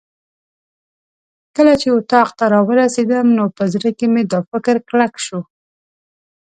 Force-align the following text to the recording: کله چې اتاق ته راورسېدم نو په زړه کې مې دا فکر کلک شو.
کله 1.55 1.73
چې 1.81 1.87
اتاق 1.97 2.29
ته 2.37 2.45
راورسېدم 2.53 3.27
نو 3.37 3.45
په 3.57 3.63
زړه 3.73 3.89
کې 3.97 4.05
مې 4.13 4.23
دا 4.31 4.39
فکر 4.51 4.75
کلک 4.89 5.13
شو. 5.25 5.39